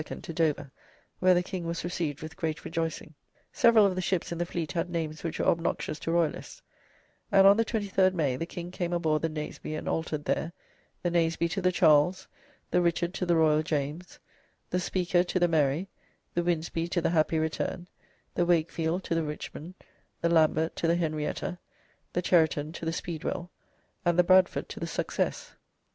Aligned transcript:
to 0.03 0.33
Dover, 0.33 0.71
where 1.19 1.35
the 1.35 1.43
King 1.43 1.67
was 1.67 1.83
received 1.83 2.23
with 2.23 2.35
great 2.35 2.65
rejoicing. 2.65 3.13
Several 3.53 3.85
of 3.85 3.93
the 3.93 4.01
ships 4.01 4.31
in 4.31 4.39
the 4.39 4.47
fleet 4.47 4.71
had 4.71 4.89
names 4.89 5.21
which 5.23 5.37
were 5.37 5.45
obnoxious 5.45 5.99
to 5.99 6.11
Royalists, 6.11 6.63
and 7.31 7.45
on 7.45 7.55
the 7.55 7.63
23rd 7.63 8.15
May 8.15 8.35
the 8.35 8.47
King 8.47 8.71
came 8.71 8.93
on 8.95 9.03
board 9.03 9.21
the 9.21 9.29
"Naseby" 9.29 9.75
and 9.75 9.87
altered 9.87 10.25
there 10.25 10.53
the 11.03 11.11
"Naseby" 11.11 11.47
to 11.51 11.61
the 11.61 11.71
"Charles," 11.71 12.27
the 12.71 12.81
"Richard" 12.81 13.13
to 13.13 13.27
the 13.27 13.35
"Royal 13.35 13.61
James," 13.61 14.17
the 14.71 14.79
"Speaker" 14.79 15.23
to 15.23 15.39
the 15.39 15.47
"Mary," 15.47 15.87
the 16.33 16.41
"Winsby" 16.41 16.87
to 16.89 16.99
the 16.99 17.11
"Happy 17.11 17.37
Return," 17.37 17.87
the 18.33 18.43
"Wakefield" 18.47 19.03
to 19.03 19.13
the 19.13 19.21
"Richmond," 19.23 19.75
the 20.21 20.29
"Lambert" 20.29 20.75
to 20.77 20.87
the 20.87 20.95
"Henrietta," 20.95 21.59
the 22.13 22.23
"Cheriton" 22.23 22.71
to 22.71 22.85
the 22.85 22.91
"Speedwell," 22.91 23.51
and 24.03 24.17
the 24.17 24.23
"Bradford" 24.23 24.67
to 24.69 24.79
the 24.79 24.87
"Success." 24.87 25.53